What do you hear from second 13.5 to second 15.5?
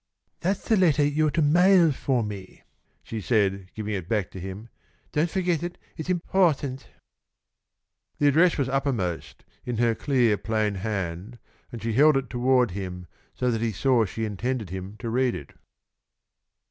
that he saw she intended him to read